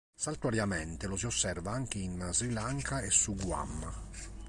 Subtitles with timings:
[0.15, 3.93] Saltuariamente lo si osserva anche in Sri Lanka e su Guam.